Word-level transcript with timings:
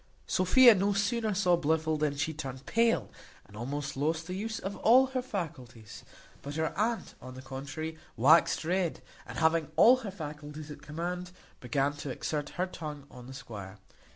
Sophia 0.25 0.73
no 0.73 0.93
sooner 0.93 1.31
saw 1.31 1.55
Blifil 1.55 1.95
than 1.95 2.17
she 2.17 2.33
turned 2.33 2.65
pale, 2.65 3.11
and 3.45 3.55
almost 3.55 3.95
lost 3.95 4.25
the 4.25 4.33
use 4.33 4.57
of 4.57 4.75
all 4.77 5.05
her 5.05 5.21
faculties; 5.21 6.03
but 6.41 6.55
her 6.55 6.75
aunt, 6.75 7.13
on 7.21 7.35
the 7.35 7.41
contrary, 7.43 7.99
waxed 8.17 8.65
red, 8.65 9.03
and, 9.27 9.37
having 9.37 9.69
all 9.75 9.97
her 9.97 10.09
faculties 10.09 10.71
at 10.71 10.81
command, 10.81 11.29
began 11.59 11.93
to 11.93 12.09
exert 12.09 12.49
her 12.57 12.65
tongue 12.65 13.05
on 13.11 13.27
the 13.27 13.33
squire. 13.35 13.77